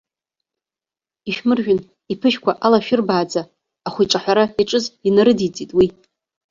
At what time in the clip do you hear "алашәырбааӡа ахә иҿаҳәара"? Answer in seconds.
2.65-4.45